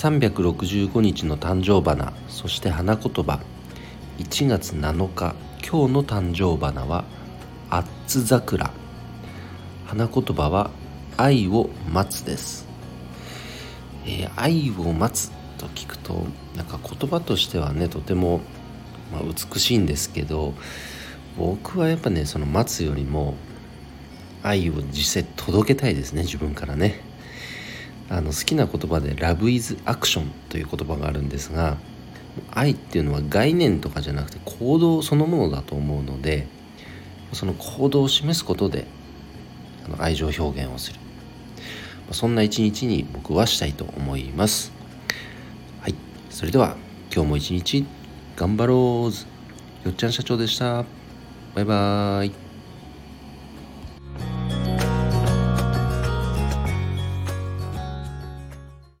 [0.00, 3.38] 365日の誕生花そして花言葉。
[4.16, 7.04] 1月7日今日の誕生花は
[7.68, 8.70] アッツ桜。
[9.84, 10.70] 花言葉は
[11.18, 12.66] 愛を待つです、
[14.06, 16.24] えー、愛を待つと聞くと
[16.56, 18.40] なんか言葉としてはねとても、
[19.12, 20.54] まあ、美しいんですけど
[21.36, 23.34] 僕はやっぱねその待つよりも
[24.42, 27.09] 愛を実際届けたいですね自分からね。
[28.10, 31.78] あの好きな言葉で「Love is Action」という言葉があるんですが
[32.50, 36.46] 愛っていうのは概念とかじゃなくて行動そのものだと思うので
[37.32, 38.86] その行動を示すことで
[39.86, 41.00] あの愛情表現をする。
[42.12, 44.72] そんな一日に僕はしたいと思います。
[45.80, 45.94] はい。
[46.28, 46.76] それでは
[47.14, 47.86] 今日も一日
[48.36, 49.86] 頑張ろう。
[49.86, 50.84] よっちゃん社長でした。
[51.54, 52.49] バイバーイ。